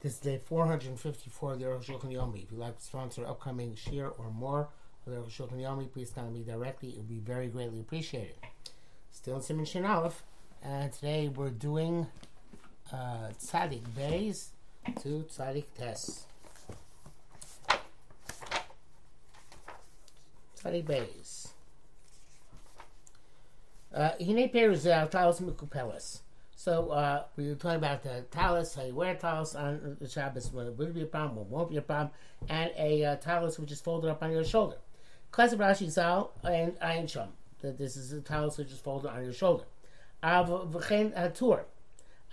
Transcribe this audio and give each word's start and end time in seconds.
This 0.00 0.12
is 0.12 0.18
day 0.20 0.40
454 0.44 1.52
of 1.54 1.58
the 1.58 1.64
Aruch 1.64 1.86
Shulchan 1.86 2.12
Yomi. 2.12 2.44
If 2.44 2.52
you'd 2.52 2.60
like 2.60 2.78
to 2.78 2.84
sponsor 2.84 3.26
upcoming 3.26 3.74
shir 3.74 4.06
or 4.06 4.30
more 4.30 4.68
of 5.04 5.12
the 5.12 5.18
Aruch 5.18 5.30
Shulchan 5.30 5.60
Yomi, 5.60 5.90
please 5.92 6.10
contact 6.10 6.34
me 6.34 6.44
directly. 6.44 6.90
It 6.90 6.98
would 6.98 7.08
be 7.08 7.18
very 7.18 7.48
greatly 7.48 7.80
appreciated. 7.80 8.36
Still 9.10 9.36
in 9.36 9.42
Siman 9.42 9.66
Shin 9.66 9.84
and 10.62 10.92
today 10.92 11.26
we're 11.26 11.50
doing 11.50 12.06
uh, 12.92 13.30
Tzadik 13.40 13.82
Beis 13.98 14.50
to 15.02 15.26
Tzadik 15.28 15.64
Tes. 15.76 16.26
Tzadik 20.56 20.84
Beis. 20.84 21.48
Uh, 23.92 24.10
Hine 24.20 24.48
Peruz 24.48 24.84
Talos 25.10 25.40
Mikupelis. 25.40 26.20
So 26.58 26.88
uh, 26.88 27.22
we 27.36 27.46
were 27.46 27.54
talking 27.54 27.76
about 27.76 28.02
the 28.02 28.24
talus, 28.32 28.74
how 28.74 28.82
you 28.82 28.92
wear 28.92 29.14
talus 29.14 29.54
on 29.54 29.96
the 30.00 30.08
Shabbos, 30.08 30.52
when 30.52 30.66
it 30.66 30.76
would 30.76 30.92
be 30.92 31.02
a 31.02 31.06
problem, 31.06 31.38
it 31.38 31.46
won't 31.46 31.70
be 31.70 31.76
a 31.76 31.82
problem, 31.82 32.10
and 32.48 32.72
a 32.76 33.04
uh, 33.04 33.16
talus 33.18 33.60
which 33.60 33.70
is 33.70 33.80
folded 33.80 34.10
up 34.10 34.24
on 34.24 34.32
your 34.32 34.42
shoulder. 34.42 34.74
Of 35.32 35.52
Rashi 35.52 35.88
Zal 35.88 36.32
and 36.42 36.72
Ayin 36.80 37.04
Shom, 37.04 37.28
that 37.60 37.78
this 37.78 37.96
is 37.96 38.12
a 38.12 38.20
talus 38.20 38.58
which 38.58 38.72
is 38.72 38.80
folded 38.80 39.08
on 39.08 39.22
your 39.22 39.32
shoulder. 39.32 39.62
Av 40.20 40.48
v'chein 40.48 41.14
hatur, 41.16 41.60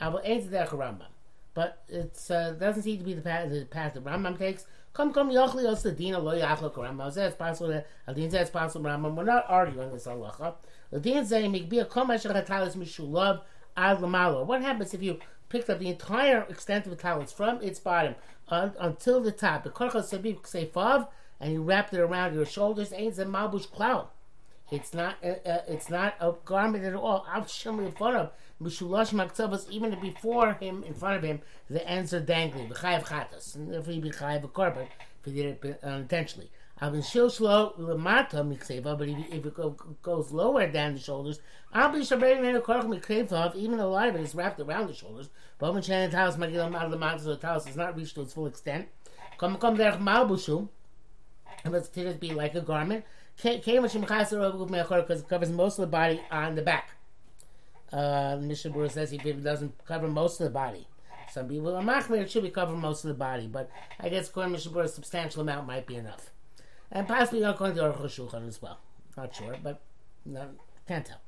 av 0.02 0.20
ain't 0.24 0.50
the 0.50 0.58
Rambam, 0.58 1.06
but 1.54 1.84
it 1.88 2.20
uh, 2.32 2.54
doesn't 2.54 2.82
seem 2.82 2.98
to 2.98 3.04
be 3.04 3.14
the 3.14 3.22
path 3.22 3.52
the 3.52 3.66
path 3.66 3.94
the 3.94 4.00
Rambam 4.00 4.40
takes. 4.40 4.66
Come, 4.94 5.14
come, 5.14 5.30
yochli 5.30 5.70
os 5.70 5.84
dina 5.84 6.18
lo 6.18 6.34
yachlo 6.36 6.74
Rambam. 6.74 7.14
Says 7.14 7.34
it's 7.34 7.36
possible 7.36 7.68
that 7.68 7.86
Adin 8.08 8.32
says 8.32 8.42
it's 8.42 8.50
possible 8.50 8.90
Rambam. 8.90 9.14
We're 9.14 9.24
not 9.24 9.46
arguing 9.48 9.92
this 9.92 10.08
halacha. 10.08 10.56
The 10.90 11.00
din 11.00 11.24
saying 11.24 11.54
mikbi 11.54 11.80
a 11.80 11.86
kol 11.86 12.06
masher 12.06 12.30
hatalis 12.30 12.76
mishulav 12.76 13.42
ad 13.78 14.00
lamalo. 14.00 14.46
What 14.46 14.62
happens 14.62 14.94
if 14.94 15.02
you 15.02 15.20
picked 15.50 15.70
up 15.70 15.80
the 15.80 15.90
entire 15.90 16.42
extent 16.50 16.86
of 16.86 16.92
the 16.92 16.98
talus 16.98 17.32
from 17.32 17.62
its 17.62 17.80
bottom 17.80 18.16
uh, 18.50 18.70
until 18.80 19.22
the 19.22 19.32
top, 19.32 19.66
and 21.40 21.54
you 21.54 21.62
wrapped 21.62 21.94
it 21.94 22.00
around 22.00 22.34
your 22.34 22.46
shoulders? 22.46 22.94
Ain't 22.94 23.18
a 23.20 23.26
malbush 23.26 23.72
cloud. 23.72 24.08
It's 24.72 24.94
not. 24.94 25.18
Uh, 25.24 25.36
uh, 25.48 25.62
it's 25.68 25.90
not 25.90 26.16
a 26.20 26.34
garment 26.44 26.84
at 26.84 26.96
all. 26.96 27.26
Out 27.32 27.48
shimli 27.48 27.86
in 27.86 27.92
front 27.92 28.16
of 28.18 28.32
mishulash 28.62 29.14
maktzavas. 29.14 29.70
Even 29.70 29.96
before 30.00 30.54
him, 30.54 30.84
in 30.84 30.94
front 30.96 31.18
of 31.18 31.24
him, 31.24 31.42
the 31.70 31.88
ends 31.88 32.14
are 32.14 32.20
dangling. 32.20 32.70
B'chayav 32.70 33.06
chatas, 33.06 33.56
and 33.56 33.74
if 33.74 33.86
he 33.86 34.00
be 34.00 34.10
chayav 34.10 34.44
a 34.44 34.48
korban, 34.48 34.88
if 35.20 35.26
he 35.26 35.34
did 35.34 35.64
it 35.64 35.80
unintentionally. 35.84 36.50
Mikseva, 36.50 36.65
but 38.96 39.08
if, 39.08 39.18
it 39.32 40.02
goes 40.02 40.32
lower 40.32 40.68
down 40.68 40.94
the 40.94 41.00
shoulders, 41.00 41.40
even 41.74 42.04
of 44.10 44.16
it 44.16 44.22
is 44.22 44.36
wrapped 44.36 44.60
around 44.60 44.88
the 44.88 44.94
shoulders. 44.94 45.30
But 45.58 45.74
when 45.74 45.84
Shannon 45.84 46.12
talis 46.12 46.36
magilam 46.36 46.76
out 46.76 46.84
of 46.84 46.92
the 46.92 46.98
mountains, 46.98 47.24
the 47.24 47.38
talis 47.38 47.66
has 47.66 47.78
not 47.78 47.96
reached 47.96 48.16
to 48.16 48.24
its 48.24 48.34
full 48.34 48.48
extent. 48.48 48.90
Come 49.38 49.56
come 49.56 49.78
derech 49.78 50.02
malbushu, 50.02 50.68
it 52.08 52.20
be 52.20 52.34
like 52.34 52.56
a 52.56 52.62
garment. 52.62 53.06
Because 53.42 53.66
it 53.66 55.30
covers 55.30 55.52
most 55.52 55.80
of 55.80 55.84
the 55.84 55.88
body 55.88 56.22
on 56.30 56.56
the 56.56 56.62
back. 56.62 56.92
Uh, 57.92 58.38
Mishnah 58.42 58.90
says 58.90 59.14
if 59.14 59.26
it 59.26 59.44
doesn't 59.44 59.74
cover 59.86 60.08
most 60.08 60.42
of 60.42 60.46
the 60.46 60.52
body. 60.52 60.88
Some 61.32 61.48
people 61.48 61.76
are 61.76 61.84
machmir, 61.84 62.22
it 62.22 62.32
should 62.32 62.44
be 62.44 62.50
covering 62.50 62.82
most 62.82 63.04
of 63.04 63.10
the 63.10 63.14
body, 63.14 63.48
but 63.48 63.70
I 64.00 64.10
guess 64.10 64.30
according 64.30 64.54
to 64.54 64.60
Mishnah 64.60 64.80
a 64.80 64.88
substantial 64.88 65.42
amount 65.42 65.68
might 65.68 65.86
be 65.86 65.96
enough 65.96 66.32
and 66.92 67.08
possibly 67.08 67.42
not 67.42 67.58
going 67.58 67.76
to 67.76 67.82
Aruch 67.82 68.02
Shulchan 68.06 68.48
as 68.48 68.62
well. 68.62 68.80
Not 69.18 69.36
sure, 69.36 69.56
but 69.64 69.82
no, 70.26 70.50
can't 70.88 71.06
tell. 71.06 71.22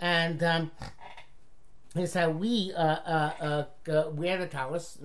And 0.00 0.42
um, 0.42 0.70
here's 1.94 2.14
how 2.14 2.30
we 2.30 2.72
uh, 2.76 2.82
uh, 2.82 3.64
uh, 3.88 4.10
wear 4.10 4.38
the 4.38 4.46
talus, 4.46 4.98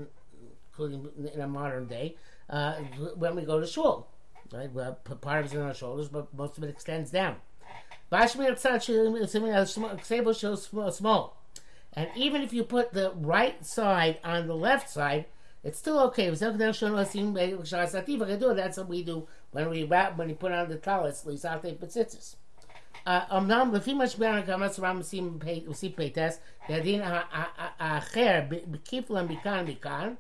including 0.71 1.09
in 1.33 1.39
a 1.39 1.47
modern 1.47 1.88
day, 1.88 2.17
uh, 2.49 2.73
when 3.16 3.36
we 3.36 3.44
go 3.44 3.59
to 3.59 3.67
shul. 3.67 4.08
Right, 4.52 4.71
well, 4.71 4.93
part 5.21 5.45
of 5.45 5.54
on 5.54 5.61
our 5.64 5.73
shoulders, 5.73 6.10
but 6.10 6.31
most 6.33 6.58
of 6.58 6.64
it 6.64 6.70
extends 6.70 7.10
down. 7.10 7.37
Small. 10.92 11.42
And 11.93 12.10
even 12.15 12.42
if 12.43 12.54
you 12.54 12.64
put 12.64 12.93
the 12.93 13.11
right 13.15 13.65
side 13.65 14.20
on 14.23 14.45
the 14.48 14.55
left 14.55 14.89
side, 14.89 15.25
it's 15.64 15.79
still 15.79 15.98
okay. 16.01 16.30
That's 16.30 16.42
what 18.79 18.89
we 18.89 19.02
do 19.02 19.27
when 19.51 19.70
we 19.70 19.84
wrap, 19.84 20.17
when 20.17 20.29
we 20.29 20.34
put 20.34 20.52
on 20.52 20.68
the 20.68 20.77
talis, 20.77 21.24
lisate 21.27 21.80
betzitzis. 21.80 22.36
אמנם 23.08 23.70
לפי 23.74 23.95
מה 23.95 24.08
שביאר 24.08 24.34
הקמת 24.34 24.80
רם 24.80 25.01
הוסיף 25.67 25.95
פייטס, 25.96 26.40
הדין 26.68 27.02
האחר 27.79 28.40
מקיף 28.67 29.11
להם 29.11 29.29
מכאן 29.29 29.64
מכאן, 29.67 30.14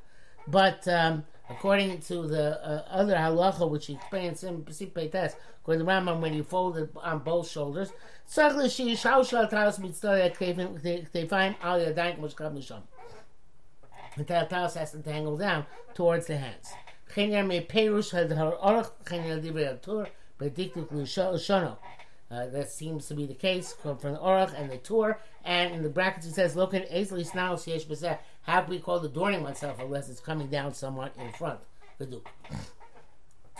but 0.50 0.88
um, 0.88 1.22
according 1.50 2.00
to 2.08 2.26
the 2.26 2.58
uh, 2.64 2.82
other 2.90 3.14
halacha 3.14 3.68
which 3.68 3.86
he 3.86 3.94
explains 3.94 4.42
in 4.42 4.62
Pesip 4.62 4.94
Peites, 4.94 5.34
according 5.60 5.84
to 5.84 5.90
Rambam, 5.92 6.20
when 6.20 6.32
you 6.32 6.42
fold 6.42 6.78
it 6.78 6.90
on 6.96 7.18
both 7.18 7.48
shoulders, 7.50 7.92
צריך 8.24 8.54
שישאו 8.68 9.24
של 9.24 9.36
הטרס 9.36 9.78
מצטרף 9.78 10.38
כתפיים 11.12 11.52
על 11.60 11.80
ידיים 11.80 12.16
כמו 12.16 12.28
שקרב 12.28 12.52
משם 12.52 12.78
the 14.17 14.23
talis 14.23 14.75
has 14.75 14.91
to 14.91 14.97
dangle 14.97 15.37
down 15.37 15.65
towards 15.93 16.27
the 16.27 16.37
hands. 16.37 16.71
Uh, 22.31 22.47
that 22.47 22.71
seems 22.71 23.07
to 23.07 23.13
be 23.13 23.27
the 23.27 23.33
case 23.33 23.73
from 23.73 23.97
the 23.99 24.17
Orach 24.17 24.59
and 24.59 24.71
the 24.71 24.77
Tur. 24.77 25.19
And 25.45 25.73
in 25.73 25.83
the 25.83 25.89
brackets 25.89 26.25
it 26.25 26.33
says, 26.33 26.55
Look 26.55 26.73
at 26.73 26.91
Easily 26.91 27.23
Snau 27.23 27.55
Siesh 27.55 28.17
How 28.41 28.61
can 28.61 28.69
we 28.71 28.79
call 28.79 28.97
adorning 29.05 29.43
oneself 29.43 29.79
unless 29.79 30.09
it's 30.09 30.19
coming 30.19 30.47
down 30.47 30.73
somewhat 30.73 31.13
in 31.19 31.31
front? 31.33 31.59
The 31.99 32.07
Duke. 32.07 32.29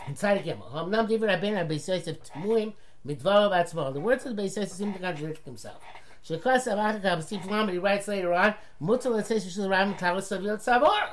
Inside 0.08 0.40
again. 0.40 0.58
The 0.72 0.90
words 4.00 4.26
of 4.26 4.36
the 4.36 4.42
Beis 4.42 4.68
seem 4.68 4.92
to 4.92 4.98
contradict 4.98 5.44
himself. 5.44 5.82
Shekas 6.26 6.66
Avachaka 6.66 7.18
B'Sif 7.18 7.50
Lamed, 7.50 7.70
he 7.70 7.78
writes 7.78 8.08
later 8.08 8.32
on, 8.32 8.54
Mutter 8.80 9.10
L'Tzesh 9.10 9.54
Shul 9.54 9.68
Ram 9.68 9.94
Talis 9.94 10.30
Savil 10.30 10.56
Tzavor. 10.56 11.08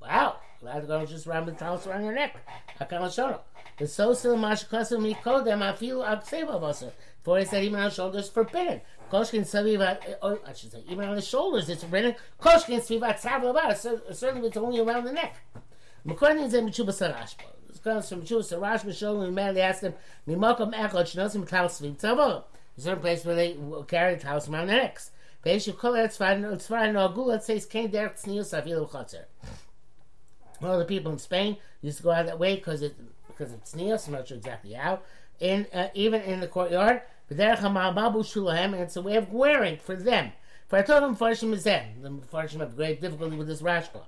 Wow, 0.00 0.36
allowed 0.62 0.80
to 0.80 0.86
go 0.86 1.04
just 1.04 1.26
ram 1.26 1.44
the 1.44 1.52
talis 1.52 1.86
around 1.86 2.04
your 2.04 2.14
neck. 2.14 2.36
Hakam 2.80 3.02
Hashono. 3.02 3.40
The 3.78 3.86
so 3.86 4.14
still 4.14 4.36
Mashakasim 4.36 5.14
Mikodem 5.14 5.60
Afilu 5.60 6.06
Akseva 6.06 6.60
Vaser. 6.60 6.92
For 7.24 7.38
he 7.38 7.44
said 7.44 7.64
even 7.64 7.78
on 7.80 7.90
shoulders 7.90 8.30
forbidden. 8.30 8.80
Koshkin 9.10 9.42
Saviva, 9.42 9.98
oh, 10.22 10.38
I 10.46 10.52
should 10.54 10.72
say, 10.72 10.82
even 10.88 11.08
on 11.08 11.16
the 11.16 11.22
shoulders 11.22 11.68
it's 11.68 11.82
forbidden. 11.82 12.14
Koshkin 12.40 12.80
Saviva 12.80 13.20
Tzavla 13.20 14.14
Certainly 14.14 14.48
it's 14.48 14.56
only 14.56 14.80
around 14.80 15.04
the 15.04 15.12
neck. 15.12 15.36
According 16.08 16.50
to 16.50 16.56
Michuba 16.62 16.90
Sarashba. 16.90 17.44
This 17.68 17.80
comes 17.80 18.08
from 18.08 18.22
Sarashba, 18.22 18.96
showing 18.96 19.26
the 19.26 19.30
man 19.32 19.54
they 19.54 19.60
asked 19.60 19.82
him, 19.82 19.92
Mimakom 20.26 20.72
Echot, 20.72 21.04
Shnosim 21.04 21.46
Talis 21.46 21.80
Savil 21.80 21.98
Tzavor 21.98 22.44
certain 22.80 23.00
place 23.00 23.24
where 23.24 23.34
they 23.34 23.56
carry 23.88 24.14
the 24.14 24.26
house 24.26 24.48
around 24.48 24.68
their 24.68 24.76
necks. 24.76 25.10
All 30.62 30.78
the 30.78 30.84
people 30.86 31.12
in 31.12 31.18
Spain 31.18 31.56
used 31.82 31.98
to 31.98 32.02
go 32.02 32.10
out 32.10 32.26
that 32.26 32.38
way 32.38 32.56
because 32.56 32.82
it 32.82 32.96
because 33.28 33.52
it's 33.52 33.74
neos. 33.74 34.06
I'm 34.06 34.14
not 34.14 34.28
sure 34.28 34.36
exactly 34.36 34.72
how. 34.72 35.00
In 35.38 35.66
uh, 35.72 35.88
even 35.94 36.22
in 36.22 36.40
the 36.40 36.48
courtyard, 36.48 37.02
and 37.28 37.40
it's 37.40 38.96
a 38.96 39.02
way 39.02 39.16
of 39.16 39.32
wearing 39.32 39.76
for 39.76 39.94
them. 39.96 40.32
For 40.68 40.78
I 40.78 40.82
told 40.82 41.02
them 41.02 41.16
Farshim 41.16 41.52
is 41.52 41.64
them. 41.64 42.02
The 42.02 42.10
Farshim 42.10 42.60
have 42.60 42.74
great 42.76 43.00
difficulty 43.00 43.36
with 43.36 43.46
this 43.46 43.62
rashba. 43.62 44.02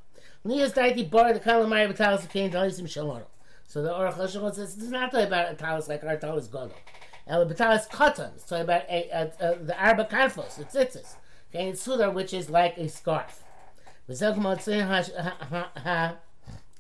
Nias 0.45 0.73
daiti 0.73 1.09
bar 1.09 1.33
the 1.33 1.41
kalamari 1.41 1.93
b'talis 1.93 2.29
came 2.31 2.51
to 2.51 2.89
shalom. 2.89 3.23
So 3.67 3.83
the 3.83 3.91
Aruch 3.91 4.15
HaShulchan 4.15 4.55
says 4.55 4.77
it's 4.79 4.89
not 4.89 5.13
about 5.13 5.53
a 5.53 5.55
talis 5.55 5.89
like 5.89 6.03
our 6.03 6.17
talis 6.17 6.47
gadol. 6.47 6.73
El 7.29 7.47
Batalas 7.47 7.89
Katan. 7.89 8.35
It's 8.35 8.45
talking 8.45 8.65
about 8.65 8.83
a, 8.89 9.09
a, 9.11 9.33
a, 9.41 9.57
the 9.59 9.79
Arba 9.79 10.07
Karfos, 10.07 10.57
the 10.57 10.65
tzitzis. 10.65 11.17
Okay, 11.51 11.69
and 11.69 11.77
Sudar, 11.77 12.13
which 12.13 12.33
is 12.33 12.49
like 12.49 12.77
a 12.79 12.89
scarf. 12.89 13.43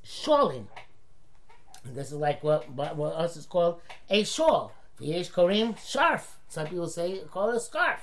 Sholin. 0.05 0.67
This 1.85 2.09
is 2.09 2.15
like 2.15 2.43
what, 2.43 2.71
what, 2.71 2.97
what 2.97 3.19
else 3.19 3.37
is 3.37 3.47
called 3.47 3.81
a 4.09 4.25
shawl. 4.25 4.73
Yesh 4.99 5.31
Korim, 5.31 5.79
scarf. 5.79 6.39
Some 6.49 6.67
people 6.67 6.89
say 6.89 7.21
call 7.31 7.51
it 7.51 7.56
a 7.56 7.61
scarf. 7.61 8.01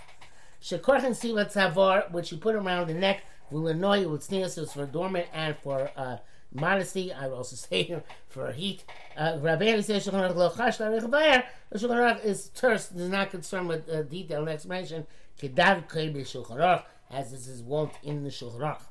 Shekorchen 0.61 1.15
Siva 1.15 1.45
Tzavar, 1.45 2.11
which 2.11 2.31
you 2.31 2.37
put 2.37 2.55
around 2.55 2.87
the 2.87 2.93
neck, 2.93 3.23
will 3.51 3.67
annoy 3.67 4.01
you 4.01 4.09
with 4.09 4.23
sneezes 4.23 4.73
for 4.73 4.83
adornment 4.83 5.27
and 5.33 5.55
for 5.57 5.91
uh, 5.95 6.17
modesty. 6.55 7.13
I 7.13 7.27
would 7.27 7.35
also 7.35 7.55
say 7.69 8.01
for 8.27 8.51
heat. 8.51 8.83
Uh, 9.17 9.37
Rabbi 9.39 9.79
says 9.81 10.07
Shulchan 10.07 10.33
Aruch 10.33 12.25
is 12.25 12.49
terse, 12.49 12.91
is 12.91 13.09
not 13.09 13.31
concerned 13.31 13.67
with 13.67 13.89
uh, 13.89 14.03
detailed 14.03 14.49
explanation. 14.49 15.05
Kedav 15.39 15.91
Kei 15.91 16.11
Shulchan 16.11 16.57
Aruch, 16.57 16.83
as 17.11 17.31
this 17.31 17.47
is 17.47 17.61
wont 17.61 17.91
in 18.03 18.23
the 18.23 18.29
Shulchan 18.29 18.59
Aruch. 18.59 18.81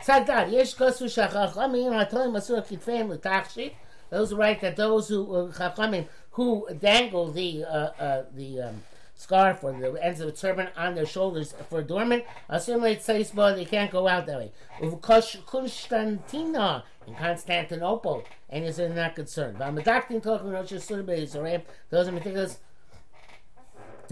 Tzadad, 0.00 0.50
yesh 0.50 0.74
kosu 0.74 1.06
shachachamim 1.06 1.92
hatolim 1.92 2.36
asur 2.36 2.66
kitfeim 2.66 3.08
l'tachshit. 3.10 3.72
Those 4.10 4.30
who 4.30 4.36
write 4.36 4.60
that 4.60 4.76
those 4.76 5.08
who 5.08 5.34
uh, 5.34 6.04
who 6.32 6.66
dangle 6.78 7.30
the 7.30 7.64
uh, 7.64 7.68
uh, 7.98 8.24
the 8.34 8.60
um, 8.62 8.82
scarf 9.22 9.62
or 9.62 9.72
the 9.72 10.04
ends 10.04 10.20
of 10.20 10.28
a 10.28 10.32
turban 10.32 10.68
on 10.76 10.94
their 10.94 11.06
shoulders 11.06 11.54
for 11.70 11.78
adornment. 11.80 12.24
Assimilate 12.50 12.98
Seisba, 12.98 13.54
they 13.54 13.64
can't 13.64 13.90
go 13.90 14.08
out 14.08 14.26
that 14.26 14.38
way. 14.38 14.52
Constantina 15.00 16.84
in 17.06 17.14
Constantinople, 17.14 18.24
and 18.48 18.64
is 18.64 18.78
not 18.78 19.16
concerned. 19.16 19.58
Vamadaktin 19.58 20.22
talking 20.22 20.48
about 20.50 20.66
Shasurbei 20.66 21.62
those 21.90 22.08
are 22.08 22.12
meticulous 22.12 22.58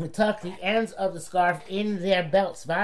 tuck 0.09 0.41
the 0.41 0.55
ends 0.63 0.93
of 0.93 1.13
the 1.15 1.21
scarf 1.21 1.63
in 1.69 2.01
their 2.01 2.23
belts. 2.23 2.65
And 2.67 2.81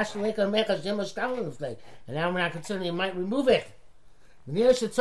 now 2.09 2.31
we're 2.31 2.39
not 2.39 2.53
concerned 2.53 2.85
you 2.85 2.93
might 2.93 3.17
remove 3.17 3.49
it. 3.49 3.67
It 4.49 4.77
seems 4.77 4.97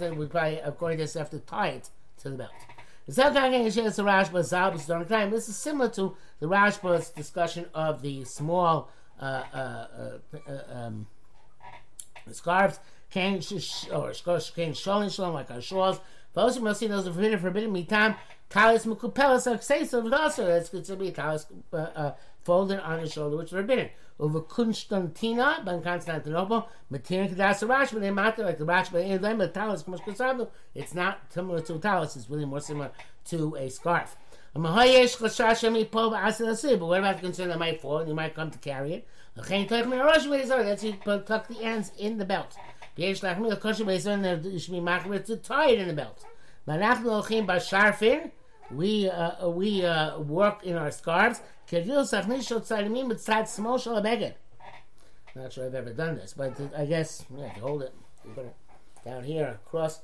that 0.00 0.16
we 0.16 0.26
probably, 0.26 0.58
according 0.60 0.98
to 0.98 1.04
this, 1.04 1.14
have 1.14 1.30
to 1.30 1.38
tie 1.40 1.68
it 1.68 1.88
to 2.18 2.30
the 2.30 2.36
belt. 2.36 2.50
This 5.30 5.48
is 5.48 5.56
similar 5.56 5.88
to 5.90 6.16
the 6.40 6.46
Rashba's 6.46 7.10
discussion 7.10 7.66
of 7.72 8.02
the 8.02 8.24
small 8.24 8.90
uh, 9.20 9.42
uh, 9.54 9.56
uh, 9.56 10.18
uh 10.48 10.74
um, 10.74 11.06
scarves, 12.32 12.80
or 13.92 14.12
shalom 15.10 15.34
like 15.34 15.50
our 15.52 15.60
shawls. 15.60 16.00
Those 16.32 16.56
who 16.56 16.74
see 16.74 16.88
those 16.88 17.06
are 17.06 17.12
forbidden, 17.12 17.38
forbidden 17.38 17.72
me 17.72 17.84
time. 17.84 18.16
Talis 18.50 18.84
mukupelas 18.84 19.46
of 19.46 19.62
also 20.12 20.46
that's 20.46 20.68
considered 20.68 20.98
to 20.98 21.04
be 21.04 21.12
talis 21.12 21.46
uh, 21.72 21.76
uh, 21.76 22.14
folded 22.42 22.80
on 22.80 23.00
the 23.00 23.08
shoulder, 23.08 23.36
which 23.36 23.46
is 23.46 23.52
forbidden. 23.52 23.88
Over 24.18 24.40
Constantina, 24.40 25.62
ben 25.64 25.82
Constantinople, 25.82 26.68
material 26.88 27.28
kedas 27.28 27.68
Rash, 27.68 27.90
but 27.90 28.00
they 28.00 28.10
matter 28.10 28.44
like 28.44 28.56
the 28.56 28.64
Rash, 28.64 28.88
but 28.88 29.02
in 29.02 29.20
them, 29.20 29.38
but 29.38 29.52
talis 29.52 29.84
It's 30.74 30.94
not 30.94 31.18
similar 31.28 31.60
to 31.60 31.74
a 31.74 31.78
talis; 31.78 32.16
it's 32.16 32.30
really 32.30 32.46
more 32.46 32.60
similar 32.60 32.92
to 33.26 33.56
a 33.56 33.68
scarf. 33.68 34.16
But 34.54 34.62
what 34.62 34.88
about 36.98 37.16
the 37.16 37.20
concern 37.20 37.48
that 37.48 37.58
might 37.58 37.82
fall 37.82 37.98
and 37.98 38.08
you 38.08 38.14
might 38.14 38.34
come 38.34 38.50
to 38.50 38.58
carry 38.58 38.94
it? 38.94 39.06
That's 39.36 39.50
you 40.82 40.94
tuck 41.04 41.48
the 41.48 41.62
ends 41.62 41.92
in 41.98 42.16
the 42.16 42.24
belt. 42.24 42.56
You 42.96 43.14
should 43.14 43.22
be 43.22 44.80
to 45.18 45.36
tie 45.36 45.68
it 45.68 45.78
in 45.78 45.88
the 45.88 45.92
belt. 45.92 46.24
We 48.70 49.08
uh, 49.10 49.48
we 49.48 49.84
uh, 49.84 50.18
work 50.20 50.64
in 50.64 50.76
our 50.76 50.90
scarves. 50.90 51.40
Not 55.34 55.52
sure 55.52 55.66
I've 55.66 55.74
ever 55.74 55.92
done 55.92 56.16
this, 56.16 56.32
but 56.32 56.58
I 56.76 56.86
guess 56.86 57.24
yeah, 57.36 57.48
hold 57.58 57.82
it, 57.82 57.94
you 58.24 58.30
put 58.30 58.46
it 58.46 58.56
down 59.04 59.24
here 59.24 59.58
across. 59.66 60.00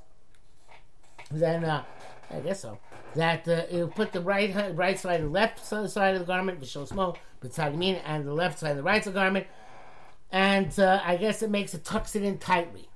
Then 1.31 1.64
uh, 1.64 1.85
I 2.31 2.41
guess 2.41 2.61
so. 2.61 2.79
That 3.14 3.47
uh, 3.49 3.62
you 3.70 3.87
put 3.87 4.12
the 4.12 4.20
right 4.20 4.55
right 4.76 4.99
side 4.99 5.20
and 5.20 5.32
left 5.32 5.64
side 5.64 6.14
of 6.14 6.20
the 6.20 6.26
garment, 6.26 6.64
show 6.67 6.85
small, 6.85 7.17
mean, 7.76 7.97
and 8.05 8.26
the 8.26 8.35
left 8.35 8.58
side 8.58 8.70
and 8.70 8.79
the 8.79 8.82
right 8.82 9.03
side 9.03 9.08
of 9.08 9.15
the 9.15 9.20
garment, 9.20 9.47
and 10.31 10.79
uh, 10.79 11.00
I 11.05 11.17
guess 11.17 11.43
it 11.43 11.50
makes 11.50 11.75
it 11.75 11.85
tucks 11.85 12.17
it 12.17 12.23
in 12.23 12.38
tightly. 12.38 12.88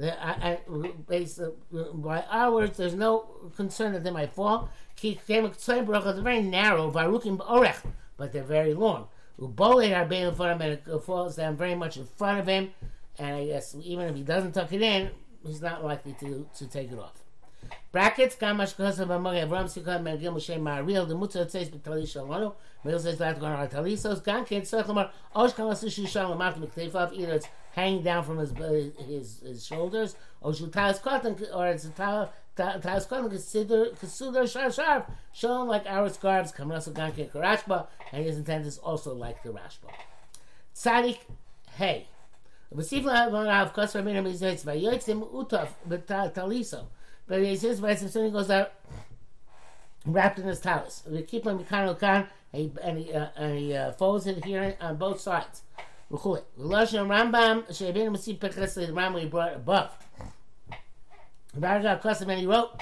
Iplu. 0.00 1.50
Uh, 1.72 1.92
by 1.94 2.22
our 2.30 2.52
words, 2.52 2.76
there's 2.78 2.94
no 2.94 3.26
concern 3.56 3.92
that 3.92 4.04
they 4.04 4.10
might 4.10 4.32
fall. 4.32 4.70
They're 5.00 5.16
very 5.26 6.42
narrow, 6.42 6.90
but 6.90 8.32
they're 8.32 8.42
very 8.42 8.74
long. 8.74 9.08
Ubole 9.40 9.96
are 9.96 10.04
being 10.04 10.26
in 10.26 10.34
front 10.34 10.52
of 10.52 10.60
him, 10.60 10.72
and 10.72 10.80
uh, 10.86 10.96
it 10.96 11.02
falls 11.02 11.36
down 11.36 11.56
very 11.56 11.74
much 11.74 11.96
in 11.96 12.04
front 12.04 12.40
of 12.40 12.46
him. 12.46 12.70
And 13.18 13.36
I 13.36 13.46
guess 13.46 13.74
even 13.82 14.06
if 14.08 14.14
he 14.16 14.22
doesn't 14.22 14.52
tuck 14.52 14.72
it 14.72 14.82
in, 14.82 15.10
he's 15.44 15.62
not 15.62 15.82
likely 15.84 16.14
to, 16.20 16.46
to 16.58 16.66
take 16.66 16.92
it 16.92 16.98
off. 16.98 17.14
Brackets, 17.92 18.36
Kamash 18.36 18.76
Kosa 18.76 19.06
Vamari 19.06 19.46
Avram 19.46 19.68
Sikha 19.68 19.98
Mergil 19.98 20.32
Moshe 20.32 20.60
Mariel, 20.60 21.06
the 21.06 21.14
Mutzah 21.14 21.50
says 21.50 21.70
Betali 21.70 22.02
Shalmano, 22.02 22.54
Mergil 22.84 23.00
says 23.00 23.18
that 23.18 23.40
going 23.40 23.52
on 23.52 23.68
Talisos, 23.68 24.22
Gankin, 24.22 24.62
Sekhamar, 24.62 25.10
Osh 25.34 25.52
Kamas 25.52 26.08
Shalom, 26.08 26.38
Mat 26.38 26.54
Miktefav, 26.56 27.12
either 27.12 27.32
it's 27.32 27.48
hanging 27.80 28.02
down 28.02 28.24
from 28.24 28.38
his 28.38 28.52
his, 29.06 29.40
his 29.40 29.66
shoulders, 29.66 30.16
or 30.40 30.52
Shutalas 30.52 31.00
Cotton, 31.02 31.36
or 31.52 31.66
it's 31.68 31.84
a 31.84 31.88
Talas 31.88 33.08
Cotton, 33.08 33.30
consider 33.30 33.86
Kasudar 34.00 34.50
Sharp 34.50 34.72
Sharp, 34.72 35.10
shown 35.32 35.66
like 35.68 35.86
our 35.86 36.08
scarves, 36.08 36.52
Kamasu 36.52 36.92
Gankin 36.92 37.30
Karashba, 37.30 37.86
and 38.12 38.24
his 38.24 38.36
intent 38.36 38.66
is 38.66 38.78
also 38.78 39.14
like 39.14 39.42
the 39.42 39.50
Rashba. 39.50 39.90
Tzadik, 40.74 41.18
hey. 41.76 42.06
V'sifla 42.74 43.32
Rav 43.32 43.74
Kosra 43.74 44.02
Minam 44.02 44.26
Yizetz, 44.30 44.64
Vayotzim 44.64 45.28
Utaf, 45.32 45.68
Taliso. 46.32 46.86
But 47.26 47.42
he 47.42 47.56
says, 47.56 47.80
by 47.80 47.94
some 47.94 48.30
goes 48.32 48.50
out 48.50 48.72
wrapped 50.06 50.38
in 50.38 50.46
his 50.46 50.60
talus. 50.60 51.02
We 51.06 51.22
keep 51.22 51.46
him 51.46 51.58
Mikano 51.58 51.98
Khan, 51.98 52.26
and 52.52 52.98
he, 52.98 53.12
uh, 53.12 53.26
and 53.36 53.58
he 53.58 53.74
uh, 53.74 53.92
folds 53.92 54.26
it 54.26 54.44
here 54.44 54.76
on 54.80 54.96
both 54.96 55.20
sides. 55.20 55.62
Rambam, 56.10 57.68
Shevin 57.68 58.10
Masi 58.10 58.38
Pekres, 58.38 58.74
the 58.74 58.92
Rambam 58.92 59.20
he 59.20 59.26
brought 59.26 59.54
above. 59.54 59.90
Baraga 61.56 62.00
Kosim, 62.00 62.28
and 62.30 62.40
he 62.40 62.46
wrote, 62.46 62.80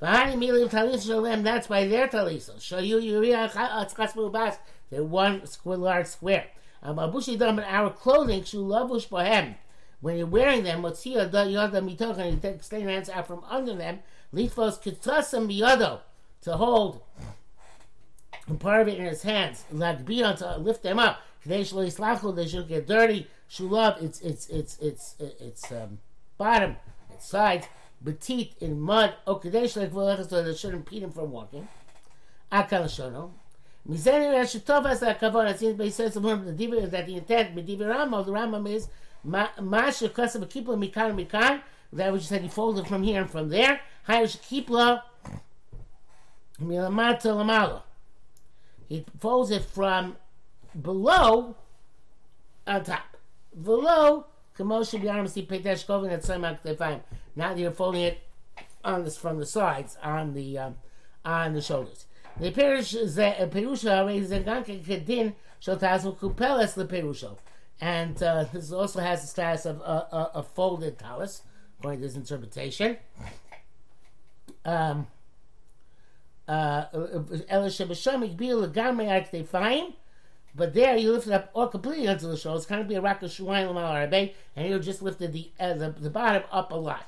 Vahani 0.00 0.34
Milim 0.34 0.70
Talis 0.70 1.04
Shalem, 1.04 1.42
that's 1.42 1.66
by 1.66 1.86
their 1.86 2.08
talisos. 2.08 2.62
Show 2.62 2.78
you 2.78 2.96
Yuria 2.96 3.50
Atzkas 3.50 4.32
Bas, 4.32 4.56
they're 4.90 5.04
one 5.04 5.46
square, 5.46 5.76
large 5.76 6.06
square. 6.06 6.46
Ababushi 6.84 7.38
Dam, 7.38 7.58
our 7.58 7.90
clothing, 7.90 8.42
Shulabush 8.42 9.08
Bohem 9.08 9.54
when 10.00 10.16
you're 10.16 10.26
wearing 10.26 10.64
them, 10.64 10.82
Motzia 10.82 11.30
da 11.30 11.44
yoda 11.44 11.80
mitocha, 11.80 12.18
and 12.18 12.34
you 12.34 12.40
take 12.40 12.56
extend 12.56 12.82
your 12.82 12.90
hands 12.90 13.10
out 13.10 13.26
from 13.26 13.44
under 13.48 13.74
them, 13.74 14.00
lifos 14.34 14.80
kitasam 14.82 15.46
biyodo, 15.46 16.00
to 16.42 16.56
hold 16.56 17.02
part 18.58 18.80
of 18.80 18.88
it 18.88 18.98
in 18.98 19.04
his 19.04 19.22
hands, 19.22 19.64
like 19.70 20.04
beyond 20.04 20.38
to 20.38 20.56
lift 20.56 20.82
them 20.82 20.98
up. 20.98 21.20
They 21.44 21.64
should 21.64 22.68
get 22.68 22.86
dirty. 22.86 23.26
Shulab, 23.50 24.02
its 24.02 24.20
its 24.20 24.48
its 24.48 24.78
its 24.80 25.16
its 25.18 25.72
um, 25.72 25.98
bottom, 26.38 26.76
its 27.12 27.26
sides, 27.26 27.66
betit 28.04 28.52
in 28.60 28.80
mud. 28.80 29.14
Okadesh 29.26 29.76
like 29.76 29.92
so 30.28 30.42
that 30.42 30.56
shouldn't 30.56 30.86
impede 30.86 31.02
him 31.02 31.10
from 31.10 31.32
walking. 31.32 31.66
Akal 32.52 32.84
shono. 32.84 33.32
Mizeni 33.88 34.32
Rashitov 34.34 34.86
as 34.86 35.02
a 35.02 35.14
kavod. 35.14 35.50
It 35.50 35.58
seems, 35.58 35.82
he 35.82 35.90
says 35.90 36.14
that 36.14 36.22
the 37.06 37.16
intent, 37.16 37.54
but 37.54 37.66
the 37.66 37.76
Rambam 37.76 38.70
is 38.70 38.88
Masha 39.24 40.08
Kasab 40.10 40.46
Kipla 40.46 40.76
Mikan 40.78 41.16
Mikan. 41.16 41.62
That 41.92 42.12
just 42.14 42.28
said 42.28 42.42
he 42.42 42.48
folded 42.48 42.86
from 42.86 43.02
here 43.02 43.22
and 43.22 43.30
from 43.30 43.48
there. 43.48 43.80
Hayash 44.08 44.38
Kipla 44.38 45.02
Milamata 46.62 47.34
Lamala. 47.34 47.82
He 48.88 49.04
folds 49.18 49.50
it 49.50 49.64
from 49.64 50.16
below 50.80 51.56
on 52.66 52.84
top. 52.84 53.16
Below 53.62 54.26
Kamosha 54.56 55.00
B'Yarmasi 55.02 55.46
Petesh 55.46 55.86
Kovin 55.86 56.12
at 56.12 56.22
Semak 56.22 56.62
Tefayim. 56.62 57.00
Now 57.36 57.54
you're 57.54 57.70
folding 57.70 58.02
it 58.02 58.20
on 58.84 59.04
this 59.04 59.16
from 59.16 59.38
the 59.38 59.46
sides, 59.46 59.96
on 60.02 60.34
the 60.34 60.58
um, 60.58 60.76
on 61.24 61.54
the 61.54 61.62
shoulders. 61.62 62.06
The 62.38 62.50
Perusha 62.52 64.16
is 64.16 64.30
a 64.32 64.40
Ganka 64.40 64.84
Kedin 64.84 65.34
Shotazmu 65.60 66.16
Kupeles 66.16 66.74
the 66.74 66.86
Perusha 66.86 67.36
and 67.80 68.22
uh, 68.22 68.44
this 68.52 68.72
also 68.72 69.00
has 69.00 69.22
the 69.22 69.26
status 69.26 69.64
of 69.64 69.80
a, 69.80 70.30
a, 70.34 70.42
folded 70.42 70.98
talus, 70.98 71.42
according 71.78 72.00
to 72.00 72.06
this 72.06 72.16
interpretation. 72.16 72.98
Um, 74.64 75.06
uh, 76.46 76.84
but 80.54 80.74
there 80.74 80.96
you 80.96 81.12
lift 81.12 81.26
it 81.26 81.32
up 81.32 81.50
all 81.54 81.68
completely 81.68 82.08
onto 82.08 82.28
the 82.28 82.36
shoulders. 82.36 82.66
Kind 82.66 82.80
of 82.80 82.88
be 82.88 82.96
a 82.96 83.00
rock 83.00 83.22
of 83.22 83.30
shuayim 83.30 84.32
and 84.56 84.68
you 84.68 84.78
just 84.80 85.02
lifted 85.02 85.32
the, 85.32 85.50
uh, 85.60 85.74
the 85.74 85.90
the 85.90 86.10
bottom 86.10 86.42
up 86.50 86.72
a 86.72 86.76
lot. 86.76 87.06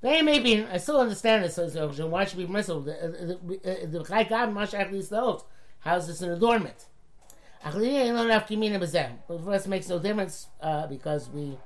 They 0.00 0.20
may 0.20 0.40
be. 0.40 0.64
I 0.64 0.78
still 0.78 1.00
understand 1.00 1.44
this. 1.44 1.56
Why 1.56 2.24
should 2.24 2.38
be 2.38 2.46
permissible? 2.46 2.80
The 2.80 3.38
the 3.48 3.86
the 3.86 5.42
How 5.80 5.96
is 5.96 6.06
this 6.08 6.22
an 6.22 6.32
adornment? 6.32 6.86
But 9.28 9.44
for 9.44 9.52
us, 9.52 9.66
makes 9.68 9.88
no 9.88 9.98
difference 10.00 10.48
uh, 10.60 10.86
because 10.88 11.28
we. 11.30 11.56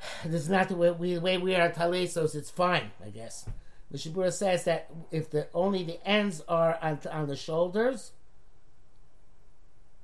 This 0.24 0.42
is 0.42 0.48
not 0.50 0.68
the 0.68 0.76
way 0.76 0.90
we, 0.90 1.14
the 1.14 1.20
way 1.20 1.38
we 1.38 1.54
are 1.54 1.70
talesos. 1.70 2.34
It's 2.34 2.50
fine, 2.50 2.90
I 3.04 3.08
guess. 3.10 3.46
The 3.90 3.98
Shibura 3.98 4.32
says 4.32 4.64
that 4.64 4.90
if 5.10 5.30
the 5.30 5.48
only 5.52 5.82
the 5.82 6.06
ends 6.06 6.42
are 6.48 6.78
on, 6.80 7.00
on 7.10 7.26
the 7.26 7.36
shoulders, 7.36 8.12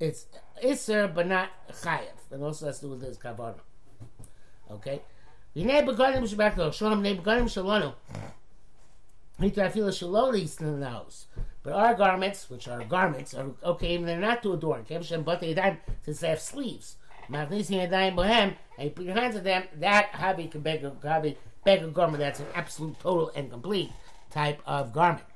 it's 0.00 0.26
iser 0.64 1.08
but 1.08 1.26
not 1.26 1.50
chayev, 1.70 2.30
and 2.30 2.42
also 2.42 2.66
has 2.66 2.80
to 2.80 2.86
do 2.86 2.90
with 2.92 3.00
this 3.00 3.18
kavanah. 3.18 3.60
Okay. 4.70 5.02
Yinei 5.56 5.86
begadim 5.86 6.24
shabaklo 6.24 6.72
shalom 6.72 7.02
nei 7.02 7.16
begadim 7.16 7.44
shalonu. 7.44 7.94
Hita 9.40 9.70
afila 9.70 9.90
shalolis 9.90 10.60
in 10.60 10.80
the 10.80 10.88
house. 10.88 11.26
But 11.62 11.72
our 11.72 11.94
garments, 11.94 12.48
which 12.48 12.68
are 12.68 12.84
garments, 12.84 13.34
are 13.34 13.50
okay, 13.64 13.94
even 13.94 14.06
they're 14.06 14.20
not 14.20 14.42
to 14.44 14.52
adorn. 14.52 14.86
Since 14.86 16.20
they 16.20 16.28
have 16.28 16.40
sleeves. 16.40 16.96
Magnesium 17.28 17.92
and 17.92 18.16
bohem, 18.16 18.54
and 18.78 18.84
you 18.84 18.90
put 18.90 19.04
your 19.04 19.16
hands 19.16 19.34
on 19.34 19.42
them, 19.42 19.64
that 19.80 20.12
habi 20.12 20.48
can 20.48 20.60
beg 20.60 20.82
habi 20.82 21.36
beggar 21.64 21.88
garment. 21.88 22.20
That's 22.20 22.38
an 22.38 22.46
absolute, 22.54 23.00
total, 23.00 23.32
and 23.34 23.50
complete 23.50 23.90
type 24.30 24.62
of 24.64 24.92
garment. 24.92 25.26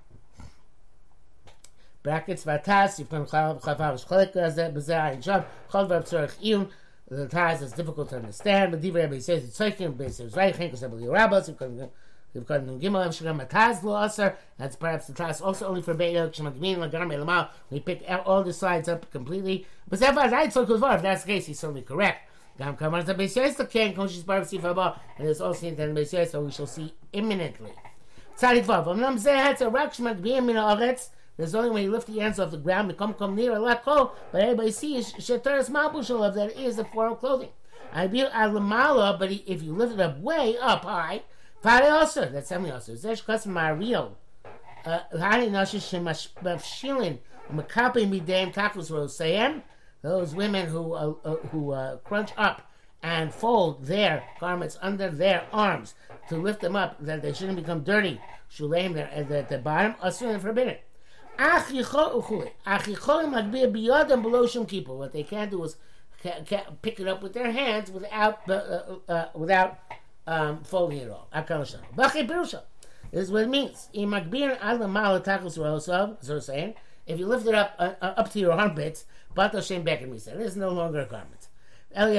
You've 2.03 2.15
come 2.15 3.27
chalav 3.27 3.61
chalav 3.63 4.07
shchalek 4.07 4.33
b'zeh 4.33 5.13
and 5.13 5.25
sham 5.25 5.45
chol 5.71 5.89
v'ab 5.89 6.09
tzorich 6.09 6.37
iyun. 6.43 6.69
The 7.09 7.27
taz 7.27 7.61
is 7.61 7.73
difficult 7.73 8.09
to 8.11 8.17
understand, 8.17 8.71
but 8.71 8.81
Divrei 8.81 9.03
Rebbe 9.03 9.21
says 9.21 9.45
it's 9.45 9.59
tzorchim, 9.59 9.99
Rebbe 9.99 10.11
says 10.11 10.35
right, 10.35 10.57
because 10.57 10.83
Rebbe 10.83 11.11
Rabbos, 11.11 11.51
We've 12.33 12.47
got 12.47 12.65
Nun 12.65 12.81
Gimel 12.81 13.09
Shagam 13.09 13.45
Mataz 13.45 13.83
Lo 13.83 14.03
Aser. 14.03 14.37
That's 14.57 14.77
perhaps 14.77 15.09
the 15.09 15.13
task 15.13 15.45
also 15.45 15.67
only 15.67 15.83
for 15.83 15.95
Beito 15.95 16.33
Shemagmin 16.33 16.77
Lagarme 16.77 17.19
Lamal. 17.19 17.49
We 17.71 17.81
pick 17.81 18.05
all 18.25 18.45
the 18.45 18.53
sides 18.53 18.89
up 18.89 19.11
completely. 19.11 19.67
But 19.89 19.99
Zephyr 19.99 20.29
right 20.31 20.53
so 20.53 20.65
Kuzvar. 20.65 20.95
If 20.95 21.03
that's 21.03 21.25
the 21.25 21.33
case, 21.33 21.47
he's 21.47 21.59
certainly 21.59 21.83
correct. 21.83 22.31
Gam 22.57 22.77
Kamar 22.77 23.03
the 23.03 23.15
Beis 23.17 23.57
the 23.57 23.67
Ken 23.67 23.95
Koshis 23.95 24.25
Bar 24.25 24.43
Sifaba, 24.43 25.01
and 25.19 25.27
there's 25.27 25.41
also 25.41 25.67
in 25.67 25.75
the 25.75 25.83
Beis 25.83 26.31
so 26.31 26.43
we 26.43 26.53
shall 26.53 26.69
see 26.69 26.95
imminently. 27.13 27.73
Tzadik 28.39 28.65
Vav. 28.65 28.87
Amnam 28.87 29.21
Zeh 29.21 29.35
Hatz 29.35 29.63
Rak 29.63 29.93
Shemagmin 29.93 30.45
Min 30.45 30.57
Haaretz. 30.57 31.09
There's 31.41 31.55
only 31.55 31.71
when 31.71 31.85
you 31.85 31.91
lift 31.91 32.07
the 32.07 32.19
hands 32.19 32.39
off 32.39 32.51
the 32.51 32.59
ground, 32.59 32.95
come 32.99 33.15
come 33.15 33.35
near 33.35 33.53
a 33.53 33.57
lakko, 33.57 34.11
but 34.31 34.43
everybody 34.43 34.71
sees 34.71 35.15
Mabushal 35.15 36.29
of 36.29 36.35
that 36.35 36.55
is 36.55 36.79
a 36.79 36.85
form 36.85 37.13
of 37.13 37.19
clothing. 37.19 37.49
I 37.95 38.09
be 38.09 38.19
Alamala, 38.19 39.19
but 39.19 39.33
if 39.33 39.63
you 39.63 39.73
lift 39.73 39.95
it 39.95 40.01
up 40.01 40.19
way 40.19 40.59
up 40.59 40.85
high, 40.85 41.23
Fare 41.63 41.91
also, 41.93 42.29
that's 42.29 42.51
something 42.51 42.71
also. 42.71 42.93
Zesh 42.93 43.25
Kos 43.25 43.47
Mario. 43.47 44.19
Hani 44.85 45.51
Nasha 45.51 45.79
Shemashilin, 45.79 47.21
Makapi 47.51 48.07
Midam 48.07 48.53
Takus 48.53 48.91
Rosayim. 48.91 49.63
Those 50.03 50.35
women 50.35 50.67
who 50.67 50.93
uh, 50.93 51.15
uh, 51.25 51.37
who 51.53 51.73
uh, 51.73 51.97
crunch 52.05 52.33
up 52.37 52.71
and 53.03 53.33
fold 53.33 53.87
their 53.87 54.25
garments 54.41 54.77
under 54.83 55.09
their 55.09 55.47
arms 55.55 55.95
to 56.29 56.37
lift 56.37 56.61
them 56.61 56.77
up, 56.77 56.97
that 57.01 57.23
they 57.23 57.33
shouldn't 57.33 57.57
become 57.57 57.83
dirty. 57.83 58.21
Shulaim 58.55 58.93
there 58.93 59.11
at 59.11 59.49
the 59.49 59.57
bottom, 59.57 59.95
asur 60.05 60.35
and 60.35 60.90
What 64.99 65.13
they 65.13 65.23
can't 65.23 65.51
do 65.51 65.65
is 65.65 65.77
pick 66.83 67.01
it 67.01 67.09
up 67.09 67.23
with 67.23 67.33
their 67.33 67.51
hands 67.51 67.91
without 67.91 68.47
uh, 68.47 68.53
uh, 68.53 68.97
uh, 69.09 69.29
without 69.35 69.79
um, 70.27 70.63
folding 70.65 70.99
it 70.99 71.11
all. 71.11 71.29
This 73.11 73.23
is 73.25 73.33
what 73.33 73.45
it 73.45 73.49
means. 73.49 73.89
So 76.21 76.39
saying, 76.41 76.75
if 77.07 77.19
you 77.19 77.27
lift 77.27 77.47
it 77.47 77.55
up 77.55 77.75
uh, 77.79 77.95
uh 78.03 78.15
up 78.19 78.31
to 78.33 78.39
your 78.39 78.53
armpits, 78.53 79.07
but 79.35 79.55
Hashem 79.55 79.83
Becker 79.83 80.19
said, 80.19 80.37
it 80.37 80.43
is 80.43 80.57
no 80.57 80.69
longer 80.69 81.01
a 81.01 81.07
garment. 81.07 81.49
Lift 81.97 82.19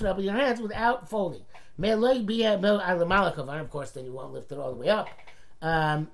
it 0.00 0.06
up 0.06 0.16
with 0.16 0.24
your 0.24 0.34
hands 0.34 0.60
without 0.60 1.10
folding. 1.10 1.42
Of 1.78 3.70
course, 3.70 3.90
then 3.90 4.04
you 4.04 4.12
won't 4.12 4.32
lift 4.32 4.52
it 4.52 4.58
all 4.58 4.70
the 4.70 4.78
way 4.78 4.88
up. 4.88 5.08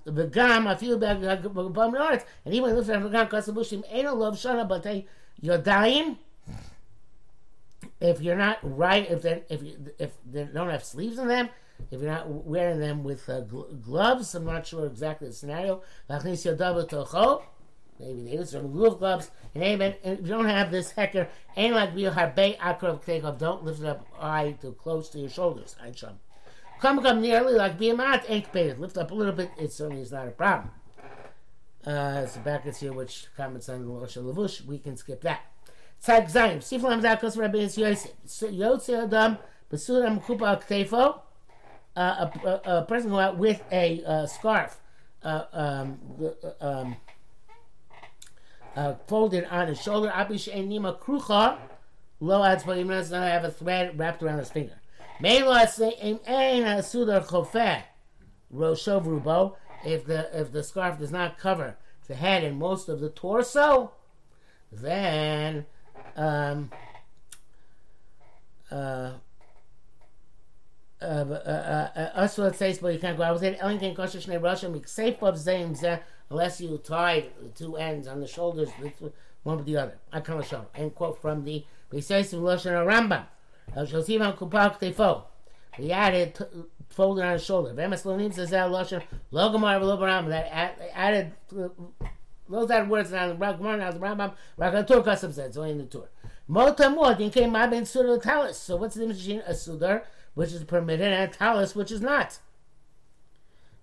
The 0.05 0.31
gam 0.33 0.67
I 0.67 0.75
feel 0.77 0.99
bad 0.99 1.23
and 1.23 2.55
even 2.55 2.77
lift 2.77 2.89
it 2.89 2.97
up 2.97 3.03
the 3.03 3.09
gam 3.09 3.27
kasabushim 3.27 3.85
ain't 3.91 4.07
a 4.07 4.13
love 4.13 4.37
shana 4.37 4.69
but 4.69 4.83
they 4.83 5.07
yodayim 5.43 6.17
if 8.03 8.21
you're 8.21 8.37
not 8.37 8.59
right, 8.63 9.09
if 9.11 9.23
they 9.23 9.43
if 9.49 9.63
you, 9.63 9.77
if 9.99 10.11
they 10.31 10.45
don't 10.45 10.71
have 10.71 10.85
sleeves 10.85 11.19
in 11.19 11.29
them, 11.29 11.49
if 11.91 12.01
you're 12.01 12.11
not 12.11 12.29
wearing 12.29 12.81
them 12.81 13.05
with 13.05 13.29
uh, 13.29 13.43
gl- 13.43 13.81
gloves, 13.81 14.35
I'm 14.35 14.45
not 14.45 14.67
sure 14.67 14.87
exactly 14.87 15.29
the 15.29 15.35
scenario. 15.35 15.83
Maybe 16.09 16.23
they 18.25 18.33
use 18.33 18.51
some 18.51 18.73
glove 18.73 18.99
gloves. 18.99 19.31
And 19.55 19.63
amen. 19.63 19.95
if 20.03 20.21
you 20.21 20.27
don't 20.27 20.49
have 20.49 20.71
this 20.71 20.91
hecker, 20.91 21.29
ain't 21.57 21.75
like 21.75 21.95
real 21.95 22.13
harbe 22.13 22.59
akrav 22.59 23.39
Don't 23.39 23.65
lift 23.65 23.81
it 23.81 23.87
up 23.87 24.07
high 24.15 24.53
too 24.61 24.73
close 24.73 25.09
to 25.11 25.19
your 25.19 25.31
shoulders. 25.31 25.77
I 25.83 25.91
chum. 25.91 26.19
Come 26.83 27.01
come 27.01 27.21
nearly 27.21 27.55
like 27.55 27.79
biamat 27.79 28.25
ain't 28.29 28.53
paid. 28.53 28.77
Lift 28.77 28.99
up 28.99 29.13
a 29.13 29.15
little 29.15 29.33
bit. 29.33 29.53
It 29.57 29.73
certainly 29.73 30.03
is 30.03 30.11
not 30.11 30.27
a 30.27 30.33
problem. 30.33 30.73
Uh, 31.87 32.25
the 32.25 32.41
backers 32.45 32.81
here 32.81 32.93
which 32.93 33.29
comments 33.37 33.69
on 33.69 33.89
Rosh 33.89 34.17
Lavush. 34.17 34.67
We 34.67 34.79
can 34.79 34.97
skip 34.97 35.21
that. 35.21 35.43
Tzad 36.05 36.33
Zayim. 36.33 36.57
Sifra 36.59 36.91
Hamzah 36.91 37.21
Kos 37.21 37.37
Rabbi 37.37 37.59
Yosef. 37.59 38.11
Yotze 38.27 39.05
Adam 39.05 39.39
Besura 39.71 40.21
Mekupa 40.21 40.61
Ktefo. 40.61 41.21
A, 41.95 42.01
a, 42.45 42.79
a 42.79 42.83
person 42.83 43.11
go 43.11 43.21
out 43.21 43.39
with 43.39 43.63
a 43.71 44.03
uh, 44.05 44.27
scarf 44.27 44.81
uh, 45.23 45.45
um, 45.53 46.01
um, 46.61 46.97
uh, 48.75 48.95
folded 49.07 49.45
on 49.45 49.69
his 49.69 49.81
shoulder. 49.81 50.11
Abish 50.13 50.53
Nima 50.53 50.99
Krucha. 50.99 51.59
Lo 52.19 52.43
adz 52.43 52.67
but 52.67 52.85
does 52.89 53.13
not 53.13 53.23
have 53.23 53.45
a 53.45 53.53
thread 53.53 53.97
wrapped 53.97 54.21
around 54.25 54.41
his 54.41 54.51
finger. 54.51 54.82
If 59.85 60.07
the 60.07 60.29
if 60.33 60.53
the 60.53 60.63
scarf 60.65 60.99
does 60.99 61.11
not 61.13 61.39
cover 61.39 61.77
the 62.09 62.15
head 62.15 62.43
and 62.45 62.59
most 62.59 62.89
of 62.89 62.99
the 63.01 63.09
torso, 63.09 63.93
then 64.73 65.67
um, 66.17 66.71
uh, 68.71 69.13
uh, 71.01 71.05
uh, 71.05 72.29
it 72.29 72.57
says, 72.57 72.79
but 72.79 72.93
you 72.93 72.99
can't 72.99 73.17
go 73.17 73.33
with 73.33 73.43
it. 73.45 73.59
Ellen 73.61 73.79
can 73.79 73.95
kosher 73.95 74.19
shnei 74.19 74.41
rashim 74.41 74.89
safe 74.89 75.23
of 75.23 75.37
zayin 75.37 76.01
unless 76.31 76.61
you 76.61 76.79
tie 76.79 77.27
the 77.41 77.49
two 77.51 77.77
ends 77.77 78.09
on 78.09 78.21
the 78.21 78.27
shoulders, 78.27 78.71
one 79.43 79.59
with 79.59 79.67
the 79.67 79.77
other. 79.77 79.99
I 80.13 80.21
can't 80.21 80.45
show. 80.45 80.67
End 80.75 80.95
quote 80.95 81.21
from 81.21 81.45
the 81.45 81.65
Rambam. 81.93 83.27
He 85.77 85.93
added 85.93 86.39
folded 86.93 87.25
on 87.25 87.33
his 87.33 87.45
shoulder. 87.45 87.73
Vemas 87.75 88.05
Lonim 88.05 88.33
says 88.33 88.51
that 88.51 88.71
Lashon 88.71 89.03
Logomar 89.33 89.81
Velobaram 89.81 90.29
that 90.29 90.79
added 90.95 91.33
those 92.49 92.71
are 92.71 92.85
words 92.85 93.11
now 93.11 93.29
the 93.29 93.35
the 93.35 94.35
Rakatur 94.59 95.05
Kasam 95.05 95.53
so 95.55 95.63
in 95.63 95.79
the 95.79 95.85
tour. 95.85 96.09
In 96.49 97.31
came 97.31 97.51
Mabin 97.51 97.83
Sudar 97.83 98.21
Talis. 98.23 98.59
So 98.59 98.77
what's 98.77 98.95
the 98.95 99.07
difference 99.07 99.23
between 99.23 99.41
a 99.41 99.53
Sudar, 99.53 100.03
which 100.35 100.53
is 100.53 100.65
permitted, 100.65 101.13
and 101.13 101.31
a 101.31 101.35
Talis, 101.35 101.75
which 101.75 101.91
is 101.91 102.01
not? 102.01 102.39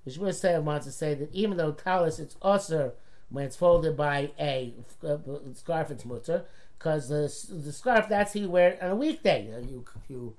The 0.05 0.11
Shmuel 0.11 0.63
wants 0.63 0.85
to 0.85 0.91
say 0.91 1.15
that 1.15 1.33
even 1.33 1.57
though 1.57 1.71
Talis 1.71 2.19
it's 2.19 2.35
also 2.41 2.93
when 3.29 3.45
it's 3.45 3.55
folded 3.55 3.95
by 3.95 4.31
a 4.39 4.73
uh, 5.03 5.17
scarf, 5.53 5.91
it's 5.91 6.05
mutter 6.05 6.45
because 6.79 7.09
the, 7.09 7.31
the 7.53 7.73
scarf 7.73 8.07
that's 8.07 8.33
he 8.33 8.47
wear 8.47 8.77
on 8.81 8.91
a 8.91 8.95
weekday. 8.95 9.45
You, 9.69 9.85
you, 10.07 10.35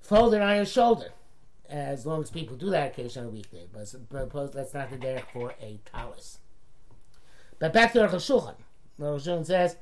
fold 0.00 0.34
it 0.34 0.40
on 0.40 0.56
your 0.56 0.64
shoulder, 0.64 1.12
as 1.68 2.06
long 2.06 2.22
as 2.22 2.30
people 2.30 2.56
do 2.56 2.70
that 2.70 2.92
occasion 2.92 3.24
on 3.24 3.28
a 3.28 3.30
weekday. 3.30 3.66
But, 3.70 3.86
suppose 3.86 4.50
that's 4.50 4.72
not 4.72 4.90
the 4.90 4.96
derek 4.96 5.26
for 5.32 5.52
a 5.60 5.78
talis. 5.84 6.38
But 7.58 7.74
back 7.74 7.92
to 7.92 8.00
Rosh 8.00 8.12
Hashulchan. 8.12 8.54
Rosh 8.98 9.28
Hashulchan 9.28 9.46
says, 9.46 9.76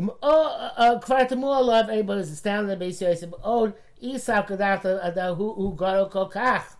Oh, 0.00 0.12
uh, 0.22 0.72
uh, 0.78 1.00
temua 1.00 1.62
love 1.62 1.90
everybody 1.90 2.22
is 2.22 2.32
astounded." 2.32 2.78
Basically, 2.78 3.12
I 3.12 3.16
said, 3.16 3.34
"Oh, 3.44 3.74
Esau 4.00 4.46
kadata 4.46 5.04
adahu 5.04 5.58
u 5.58 5.76
garo 5.76 6.10
kokach." 6.10 6.76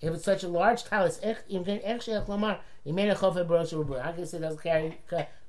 If 0.00 0.12
it's 0.12 0.24
such 0.24 0.42
a 0.42 0.48
large 0.48 0.82
talis, 0.82 1.20
eh, 1.22 1.34
you 1.46 1.62
can 1.62 1.80
actually 1.82 2.14
have 2.14 2.28
lamar. 2.28 2.58
You 2.84 2.92
made 2.92 3.10
a 3.10 3.14
chofer 3.14 3.46
brosh 3.46 4.02
How 4.02 4.10
can 4.10 4.26
say 4.26 4.40
doesn't 4.40 4.60
carry 4.60 4.98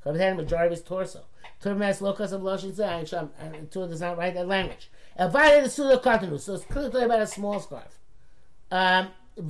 covered 0.07 0.21
hand 0.21 0.37
majority 0.37 0.67
of 0.67 0.71
his 0.71 0.83
torso. 0.83 1.25
Turmes 1.61 2.01
locus 2.01 2.31
of 2.31 2.41
Loshin 2.41 2.73
Zay, 2.73 3.05
and 3.39 3.71
Tur 3.71 3.87
does 3.87 4.01
not 4.01 4.17
write 4.17 4.35
that 4.35 4.47
language. 4.47 4.89
Avoided 5.17 5.65
the 5.65 5.69
Sula 5.69 5.99
Katanu, 5.99 6.39
so 6.39 6.53
it's 6.55 6.65
clearly 6.65 7.03
about 7.03 7.21
a 7.21 7.27
small 7.27 7.59
scarf. 7.59 7.99
Um, 8.71 9.09
and 9.37 9.49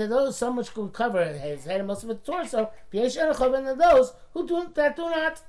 then 0.00 0.10
those 0.10 0.36
some 0.36 0.56
which 0.56 0.74
can 0.74 0.90
cover 0.90 1.24
his 1.24 1.64
head 1.64 1.78
and 1.78 1.86
most 1.86 2.02
of 2.04 2.10
his 2.10 2.18
torso. 2.24 2.70
And 2.92 3.66
then 3.66 3.78
those 3.78 4.12
who 4.32 4.46
do 4.46 4.70
that 4.74 4.96
do 4.96 5.02
not. 5.02 5.42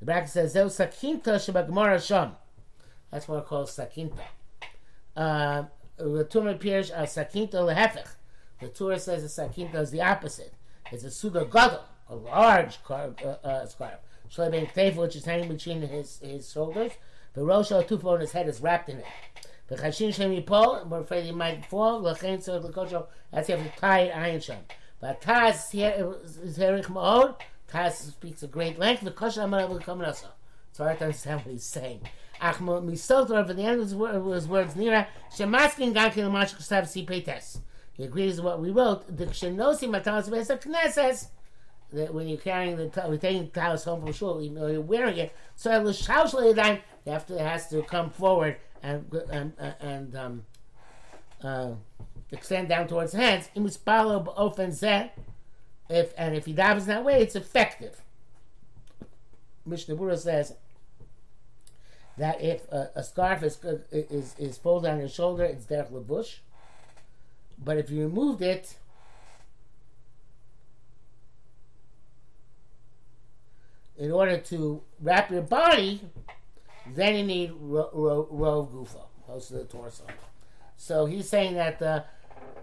The 0.00 0.06
bracket 0.06 0.30
says 0.30 0.54
sakinta 0.54 1.36
shebagmar 1.36 2.04
sham. 2.04 2.32
That's 3.10 3.28
what 3.28 3.38
it 3.38 3.46
calls 3.46 3.76
sakinta. 3.76 4.18
Uh, 5.16 5.64
the 5.96 6.24
Torah 6.24 6.52
appears 6.54 6.90
as 6.90 7.14
sakinta 7.14 7.54
lehefech. 7.54 8.08
The 8.60 8.68
Torah 8.68 8.98
says 8.98 9.22
the 9.22 9.42
sakinta 9.42 9.76
is 9.76 9.90
the 9.92 10.02
opposite. 10.02 10.53
It's 10.92 11.04
a 11.04 11.10
Suda 11.10 11.44
Gadol, 11.44 11.84
a 12.08 12.14
large 12.14 12.82
carved, 12.84 13.22
uh, 13.22 13.36
uh, 13.42 13.66
scarf. 13.66 14.00
Shlebein 14.30 14.96
which 14.96 15.16
is 15.16 15.24
hanging 15.24 15.48
between 15.48 15.82
his, 15.82 16.18
his 16.18 16.50
shoulders. 16.50 16.92
The 17.34 17.44
Rosh 17.44 17.70
Tufa 17.70 18.04
on 18.06 18.20
his 18.20 18.32
head 18.32 18.48
is 18.48 18.60
wrapped 18.60 18.88
in 18.88 18.98
it. 18.98 19.04
The 19.68 19.76
Chashin 19.76 20.14
Shem 20.14 20.30
Yipol, 20.30 20.86
we're 20.88 21.00
afraid 21.00 21.24
he 21.24 21.32
might 21.32 21.64
fall. 21.66 22.02
Lachain 22.02 22.38
Tzor 22.38 22.62
Lekosho, 22.62 23.06
that's 23.32 23.48
you 23.48 23.56
have 23.56 23.74
to 23.74 23.80
tie 23.80 24.10
Ayin 24.10 24.42
Shem. 24.42 24.58
But 25.00 25.20
Taz, 25.20 25.72
Zerich 25.72 26.86
Ma'od, 26.86 27.36
Taz 27.70 27.92
speaks 27.92 28.42
a 28.42 28.46
great 28.46 28.78
length. 28.78 29.02
The 29.02 29.10
Kosho 29.10 29.44
Amar 29.44 29.62
Lekam 29.62 30.04
So 30.14 30.28
It's 30.68 30.78
hard 30.78 30.98
to 30.98 31.04
understand 31.06 31.40
what 31.40 31.52
he's 31.52 31.64
saying. 31.64 32.02
Ach 32.40 32.56
Misot, 32.56 33.30
or 33.30 33.52
the 33.52 33.62
end 33.62 33.80
of 33.80 33.88
his, 33.88 33.94
words, 33.94 34.74
Nira, 34.74 35.06
Shemaskin 35.34 35.94
Gankin 35.94 36.30
Lamashik 36.30 36.60
Sav 36.60 36.84
Sipetes. 36.84 37.58
He 37.94 38.04
agrees 38.04 38.36
with 38.36 38.44
what 38.44 38.60
we 38.60 38.70
wrote. 38.70 39.16
The 39.16 39.26
Kshenosim 39.26 39.98
Atalas 40.00 40.28
Beis 40.28 40.50
Knesses, 40.60 41.28
that 41.92 42.12
when 42.12 42.28
you're 42.28 42.38
carrying 42.38 42.76
the 42.76 42.90
we're 43.08 43.16
taking 43.16 43.44
the 43.44 43.48
talis 43.48 43.84
home 43.84 44.02
from 44.02 44.12
shul, 44.12 44.42
even 44.42 44.56
though 44.56 44.66
you're 44.66 44.80
wearing 44.80 45.16
it, 45.16 45.34
so 45.54 45.70
you 45.70 46.52
have 47.12 47.26
to 47.26 47.38
has 47.38 47.68
to 47.68 47.82
come 47.82 48.10
forward 48.10 48.56
and 48.82 49.12
and 49.30 49.52
and 49.80 50.16
um, 50.16 50.42
uh, 51.42 51.70
extend 52.32 52.68
down 52.68 52.88
towards 52.88 53.12
the 53.12 53.18
hands. 53.18 53.48
It 53.54 53.60
must 53.60 53.84
follow 53.84 54.22
ofenzeh. 54.36 55.10
If 55.88 56.14
and 56.18 56.34
if 56.34 56.46
he 56.46 56.54
davens 56.54 56.86
that 56.86 57.04
way, 57.04 57.20
it's 57.20 57.36
effective. 57.36 58.02
Mishnah 59.66 59.96
Berurah 59.96 60.18
says 60.18 60.54
that 62.18 62.40
if 62.42 62.66
a, 62.72 62.90
a 62.96 63.04
scarf 63.04 63.42
is, 63.42 63.58
is 63.92 64.34
is 64.38 64.58
folded 64.58 64.90
on 64.90 64.98
your 64.98 65.08
shoulder, 65.08 65.44
it's 65.44 65.66
derech 65.66 65.92
lebush. 65.92 66.38
But 67.58 67.78
if 67.78 67.90
you 67.90 68.04
removed 68.04 68.42
it, 68.42 68.76
in 73.96 74.10
order 74.10 74.38
to 74.38 74.82
wrap 75.00 75.30
your 75.30 75.42
body, 75.42 76.00
then 76.94 77.16
you 77.16 77.22
need 77.24 77.52
ro, 77.58 78.26
ro 78.30 78.68
gufo, 78.72 79.06
most 79.28 79.50
of 79.50 79.58
the 79.58 79.64
torso. 79.64 80.04
So 80.76 81.06
he's 81.06 81.28
saying 81.28 81.54
that 81.54 81.78
the, 81.78 82.04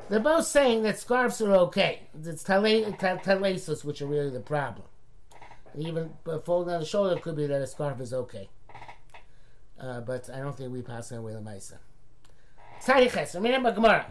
they're 0.10 0.19
both 0.19 0.45
saying 0.45 0.83
that 0.83 1.00
scarves 1.00 1.41
are 1.41 1.55
okay. 1.55 2.01
It's 2.24 2.43
talesus 2.43 3.83
which 3.83 4.01
are 4.01 4.07
really 4.07 4.29
the 4.29 4.41
problem. 4.41 4.88
Even 5.77 6.12
folding 6.43 6.74
on 6.74 6.81
the 6.81 6.86
shoulder 6.86 7.15
could 7.15 7.38
be 7.38 7.48
that 7.48 7.62
a 7.62 7.67
scarf 7.67 8.01
is 8.01 8.13
okay. 8.13 8.50
Uh, 9.79 10.01
but 10.01 10.29
I 10.29 10.39
don't 10.39 10.55
think 10.55 10.71
we 10.71 10.81
pass 10.81 11.12
away 11.12 11.33
the 11.33 11.39
Maisa. 11.39 11.77
Tzadiches, 12.83 13.33
Gemara. 13.75 14.05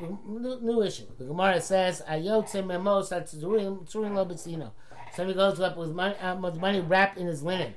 New, 0.00 0.60
new 0.60 0.82
issue. 0.82 1.06
The 1.18 1.24
Gemara 1.24 1.60
says, 1.60 2.02
"Ayotze 2.08 2.64
memos 2.64 3.10
atzurim 3.10 4.14
lo 4.14 4.24
betzino." 4.24 4.70
Somebody 5.14 5.36
goes 5.36 5.60
up 5.60 5.76
with 5.76 5.90
money, 5.90 6.16
uh, 6.16 6.36
with 6.36 6.56
money 6.56 6.80
wrapped 6.80 7.18
in 7.18 7.26
his 7.26 7.42
linen. 7.42 7.74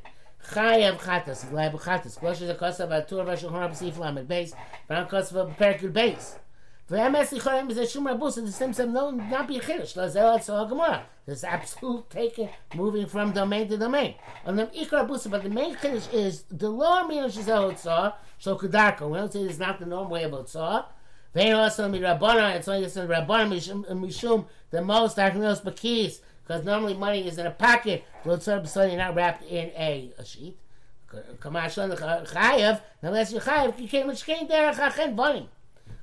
Chayav 0.49 0.99
chatas, 0.99 1.49
glad 1.49 1.73
chatas. 1.73 2.19
Kosher 2.19 2.45
the 2.47 2.55
kosav 2.55 2.89
atur 2.89 3.25
v'ashul 3.25 3.51
harab 3.51 3.75
sif 3.75 3.97
lamed 3.97 4.27
base. 4.27 4.53
V'am 4.89 5.09
kosav 5.09 5.55
perikul 5.57 5.91
base. 5.91 6.37
VMS 6.91 7.39
Lichorim 7.39 7.71
is 7.71 7.77
a 7.77 7.87
Shum 7.87 8.05
Rabus, 8.05 8.37
and 8.37 8.45
the 8.45 8.51
same 8.51 8.73
said, 8.73 8.89
no, 8.91 9.11
not 9.11 9.47
be 9.47 9.59
Chiddush, 9.59 9.95
Lazel 9.95 10.37
Etzol 10.37 10.67
Gemara. 10.67 11.05
There's 11.25 11.45
absolute 11.45 12.09
taking, 12.09 12.49
moving 12.75 13.05
from 13.05 13.31
domain 13.31 13.69
to 13.69 13.77
domain. 13.77 14.15
And 14.43 14.59
the 14.59 14.65
Ikar 14.65 15.07
Rabus, 15.07 15.31
but 15.31 15.41
the 15.41 15.49
main 15.49 15.73
Chiddush 15.77 16.13
is, 16.13 16.43
the 16.51 16.69
lower 16.69 17.07
meaning 17.07 17.29
Shazel 17.29 17.71
Etzol, 17.71 18.13
so 18.39 18.57
Kedarko. 18.57 19.09
We 19.09 19.19
don't 19.19 19.31
say 19.31 19.39
it's 19.39 19.57
not 19.57 19.79
the 19.79 19.85
normal 19.85 20.11
way 20.11 20.23
of 20.23 20.33
Etzol. 20.33 20.83
Vein 21.33 21.53
also 21.53 21.87
mi 21.87 21.99
Rabbana, 21.99 22.55
it's 22.55 22.67
only 22.67 22.83
this 22.83 22.97
in 22.97 23.07
Rabbana, 23.07 23.55
uh, 23.89 23.93
Mishum, 23.93 24.45
the 24.69 24.81
most 24.81 25.17
Achnos 25.17 25.63
Bakis, 25.63 26.19
because 26.43 26.65
normally 26.65 26.93
money 26.93 27.25
is 27.25 27.37
in 27.37 27.45
a 27.45 27.51
pocket, 27.51 28.03
but 28.25 28.45
you're 28.45 28.97
not 28.97 29.15
wrapped 29.15 29.43
in 29.43 29.71
a, 29.77 30.11
a 30.17 30.25
sheet. 30.25 30.57
Kamash 31.39 31.75
Chayav, 32.27 32.81
unless 33.01 33.31
you're 33.31 33.41
Chayav, 33.41 33.79
you 33.79 33.87
can't 33.87 34.09
Mishkein 34.09 34.49
Derech 34.49 34.77
Achen 34.79 35.15
Bonim. 35.15 35.47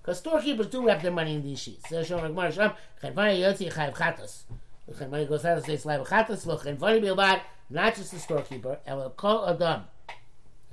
Because 0.01 0.19
storekeepers 0.19 0.69
do 0.69 0.87
wrap 0.87 1.03
their 1.03 1.13
money 1.13 1.35
in 1.35 1.43
these 1.43 1.59
sheets. 1.61 1.89
Says 1.89 2.09
Shom 2.09 2.21
Chayiv 2.23 3.95
Chatos. 3.95 4.43
Chenvani 4.91 5.29
goes 5.29 5.45
out 5.45 5.59
and 5.59 5.67
says 5.67 5.85
Chayiv 5.85 6.07
Chatos, 6.07 6.47
lo 6.47 6.57
Chenvani 6.57 7.03
Bilbad, 7.03 7.41
not 7.69 7.95
just 7.95 8.13
the 8.13 8.19
storekeeper, 8.19 8.79
el 8.87 9.11
kol 9.11 9.47
adam, 9.47 9.85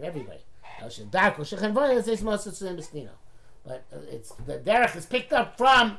everybody. 0.01 0.39
El 0.79 0.87
Shadako, 0.87 1.39
Shechenvani 1.39 2.01
says 2.03 2.21
of 2.21 2.59
the 2.59 2.81
Bistino. 2.81 3.09
But 3.65 3.83
uh, 3.91 3.97
it's 4.09 4.29
the 4.45 4.59
derech 4.59 4.95
is 4.95 5.05
picked 5.05 5.33
up 5.33 5.57
from 5.57 5.97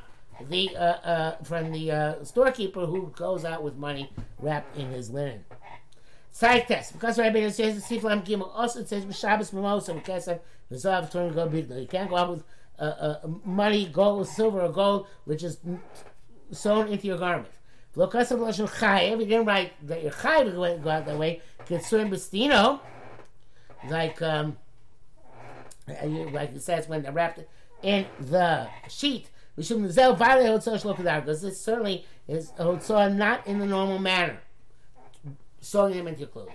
the 0.49 0.75
uh, 0.75 0.81
uh, 0.81 1.37
from 1.43 1.71
the 1.71 1.91
uh, 1.91 2.23
storekeeper 2.23 2.85
who 2.85 3.11
goes 3.15 3.43
out 3.43 3.63
with 3.63 3.75
money 3.75 4.11
wrapped 4.39 4.77
in 4.77 4.89
his 4.89 5.09
linen. 5.09 5.43
Side 6.31 6.67
test 6.67 6.93
because 6.93 7.17
Rabbi 7.17 7.49
says 7.49 7.83
Siflam 7.83 8.23
Gimel 8.25 8.51
also 8.53 8.83
says 8.83 9.03
Shabbos 9.17 9.51
Mimosa 9.51 9.95
Kesef 9.95 10.39
Resolve 10.69 11.11
Turn 11.11 11.33
Go 11.33 11.47
Big. 11.47 11.69
You 11.69 11.87
can't 11.87 12.09
go 12.09 12.15
out 12.15 12.29
with 12.29 12.43
uh, 12.79 12.83
uh, 12.83 13.27
money, 13.43 13.87
gold, 13.87 14.27
silver, 14.27 14.61
or 14.61 14.69
gold, 14.69 15.07
which 15.25 15.43
is 15.43 15.57
sewn 16.51 16.87
into 16.89 17.07
your 17.07 17.17
garment. 17.17 17.49
If 17.95 18.13
you 18.13 19.25
didn't 19.25 19.45
write 19.45 19.87
that 19.87 20.03
you're 20.03 20.11
chayiv 20.11 20.45
to 20.45 20.83
go 20.83 20.89
out 20.89 21.07
that 21.07 21.17
way, 21.17 21.41
concern 21.65 22.11
bestino, 22.11 22.79
like 23.89 24.21
um, 24.21 24.57
like 25.87 26.53
it 26.53 26.61
says 26.61 26.87
when 26.87 27.01
they 27.01 27.09
wrapped 27.09 27.39
it 27.39 27.49
in 27.83 28.05
the 28.19 28.67
sheet. 28.89 29.29
This 29.55 29.69
certainly 29.69 29.87
is 32.27 32.51
hotzah 32.51 33.15
not 33.15 33.47
in 33.47 33.59
the 33.59 33.65
normal 33.65 33.99
manner, 33.99 34.39
sewing 35.61 35.95
them 35.97 36.07
into 36.07 36.21
your 36.21 36.29
clothes. 36.29 36.49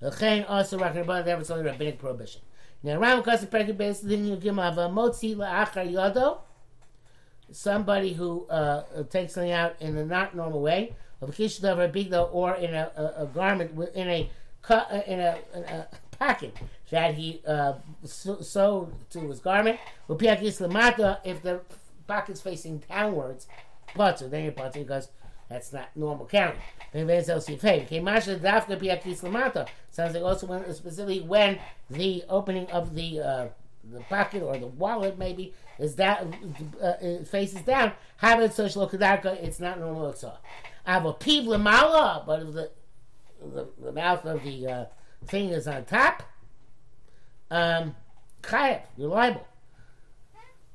The 0.00 0.46
also 0.48 0.78
recommended 0.78 1.26
that 1.26 1.38
it's 1.38 1.50
only 1.50 1.64
rabbinic 1.64 1.98
prohibition. 1.98 2.40
Now, 2.82 3.16
because 3.16 3.42
the 3.42 3.46
pregnant 3.46 3.78
base, 3.78 4.00
then 4.00 4.24
you 4.24 4.36
give 4.36 4.56
a 4.56 4.88
motzi 4.88 5.36
la'achar 5.36 5.92
yodo, 5.92 6.38
somebody 7.52 8.14
who 8.14 8.46
uh, 8.46 8.84
takes 9.10 9.34
something 9.34 9.52
out 9.52 9.76
in 9.80 9.98
a 9.98 10.04
not 10.04 10.34
normal 10.34 10.62
way, 10.62 10.94
a 11.20 11.26
kishidav 11.26 11.78
or 11.78 12.30
or 12.32 12.54
in 12.54 12.74
a, 12.74 12.90
a, 12.96 13.24
a, 13.24 13.26
garment 13.26 13.78
in 13.94 14.08
a 14.08 14.30
uh, 14.68 15.00
in 15.06 15.20
a, 15.20 15.38
in 15.54 15.64
a 15.64 15.88
packet 16.20 16.56
that 16.90 17.14
he 17.14 17.40
uh, 17.46 17.72
sewed 18.04 18.92
to 19.10 19.20
his 19.28 19.40
garment. 19.40 19.80
If 20.08 20.18
the 21.42 21.60
pocket's 22.06 22.40
facing 22.40 22.82
downwards, 22.88 23.48
butter, 23.96 24.28
then 24.28 24.44
you're 24.44 24.52
butter 24.52 24.80
because 24.80 25.08
that's 25.48 25.72
not 25.72 25.88
normal 25.96 26.26
counting. 26.26 26.60
Sounds 29.90 30.14
like 30.14 30.22
also 30.22 30.46
when, 30.46 30.74
specifically 30.74 31.20
when 31.20 31.58
the 31.90 32.24
opening 32.28 32.70
of 32.70 32.94
the 32.94 33.20
uh, 33.20 33.48
the 33.92 34.00
pocket 34.00 34.42
or 34.42 34.58
the 34.58 34.66
wallet 34.66 35.18
maybe 35.18 35.54
is 35.78 35.96
that 35.96 36.26
uh, 36.82 37.24
faces 37.24 37.62
down. 37.62 37.92
Have 38.18 38.40
it 38.40 38.52
social 38.52 38.88
kadarka. 38.88 39.42
It's 39.42 39.58
not 39.58 39.80
normal 39.80 40.10
at 40.10 40.22
all. 40.22 40.38
Ava 40.86 41.14
piv 41.14 41.46
lamala, 41.46 42.26
but 42.26 42.42
if 42.42 42.52
the, 42.52 42.70
the 43.54 43.68
the 43.82 43.92
mouth 43.92 44.24
of 44.26 44.44
the 44.44 44.66
uh, 44.66 44.84
thing 45.26 45.50
is 45.50 45.66
on 45.66 45.84
top, 45.84 46.22
um, 47.50 47.94
chayef, 48.42 48.82
you're 48.96 49.08
liable. 49.08 49.46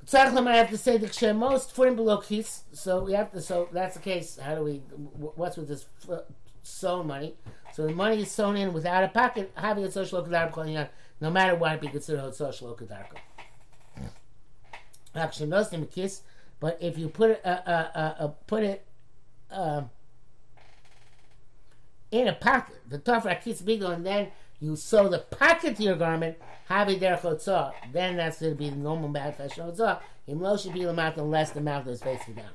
Tzarchlam, 0.06 0.46
I 0.46 0.56
have 0.56 0.70
to 0.70 0.78
say 0.78 0.98
the 0.98 1.34
most 1.34 1.72
foreign 1.72 1.96
below 1.96 2.18
keys. 2.18 2.62
So 2.72 3.02
we 3.02 3.12
have 3.14 3.32
to. 3.32 3.40
So 3.40 3.68
that's 3.72 3.96
the 3.96 4.00
case. 4.00 4.38
How 4.40 4.54
do 4.54 4.62
we? 4.62 4.76
What's 4.76 5.56
with 5.56 5.66
this 5.66 5.86
sewn 6.62 7.08
money? 7.08 7.34
So 7.72 7.86
the 7.86 7.92
money 7.92 8.22
is 8.22 8.30
sewn 8.30 8.56
in 8.56 8.72
without 8.72 9.02
a 9.02 9.08
pocket. 9.08 9.50
Having 9.56 9.84
a 9.84 9.90
social 9.90 10.22
kadarko, 10.22 10.88
no 11.20 11.30
matter 11.30 11.56
what, 11.56 11.80
be 11.80 11.88
considered 11.88 12.24
a 12.24 12.32
social 12.32 12.76
kadarko. 12.76 13.16
Actually, 15.16 15.48
no 15.48 15.64
kiss. 15.86 16.22
But 16.60 16.78
if 16.80 16.96
you 16.96 17.08
put 17.08 17.30
it, 17.30 17.40
uh, 17.44 17.60
uh, 17.66 17.90
uh, 17.94 18.14
uh 18.24 18.28
put 18.46 18.62
it 18.62 18.86
uh, 19.50 19.82
in 22.10 22.28
a 22.28 22.32
pocket, 22.32 22.76
the 22.88 22.98
tougher 22.98 23.38
kiss 23.42 23.60
big 23.60 23.82
and 23.82 24.06
then 24.06 24.28
you 24.60 24.76
sew 24.76 25.08
the 25.08 25.18
pocket 25.18 25.76
to 25.76 25.82
your 25.82 25.96
garment, 25.96 26.36
it 26.70 27.00
there 27.00 27.16
chotzah, 27.16 27.72
then 27.92 28.16
that's 28.16 28.40
going 28.40 28.52
to 28.52 28.58
be 28.58 28.70
the 28.70 28.76
normal 28.76 29.08
manifestation 29.08 29.68
of 29.68 29.76
chotzah. 29.76 30.00
Imlo 30.28 30.60
should 30.60 30.72
be 30.72 30.84
the 30.84 30.92
mouth 30.92 31.16
unless 31.18 31.50
the 31.50 31.60
mouth 31.60 31.86
is 31.86 32.02
facing 32.02 32.34
down. 32.34 32.50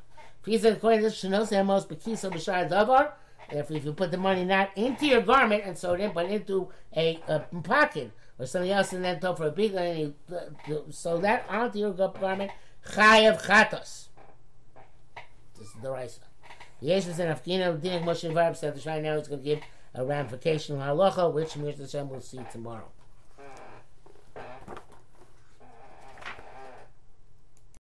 If 0.45 0.65
according 0.65 1.01
to 1.01 1.05
this, 1.05 1.23
Shinosa 1.23 1.65
most 1.65 1.87
bekiso 1.89 2.31
b'shar 2.31 2.69
davar, 2.69 3.11
if, 3.49 3.69
if 3.69 3.85
you 3.85 3.93
put 3.93 4.11
the 4.11 4.17
money 4.17 4.43
not 4.43 4.71
into 4.75 5.05
your 5.05 5.21
garment 5.21 5.63
and 5.65 5.77
sew 5.77 5.93
it 5.93 5.99
in, 5.99 6.11
but 6.11 6.25
into 6.25 6.69
a, 6.95 7.19
a 7.27 7.39
pocket 7.61 8.11
or 8.39 8.45
something 8.45 8.71
else, 8.71 8.93
and 8.93 9.05
then 9.05 9.19
for 9.19 9.47
a 9.47 9.51
big, 9.51 9.73
and 9.75 9.99
you 9.99 10.15
uh, 10.35 10.79
sew 10.89 11.19
that 11.19 11.45
onto 11.49 11.79
your 11.79 11.91
garment, 11.91 12.51
chayav 12.89 13.41
chatos. 13.43 14.07
This 15.57 15.67
is 15.67 15.81
the 15.81 15.91
Raisa. 16.81 17.09
Yeshus 17.11 17.19
and 17.19 17.37
Afkina, 17.37 17.79
Dinik 17.79 18.03
Moshe 18.03 18.31
Varb 18.31 18.55
said 18.55 18.75
the 18.75 18.79
Shai 18.79 18.99
now 18.99 19.13
is 19.13 19.27
going 19.27 19.41
to 19.41 19.45
give 19.45 19.59
a 19.93 20.05
ramification 20.05 20.75
of 20.75 20.81
halacha, 20.81 21.33
which 21.33 21.49
Mr. 21.49 21.81
Hashem 21.81 22.09
will 22.09 22.21
see 22.21 22.39
tomorrow. 22.51 22.91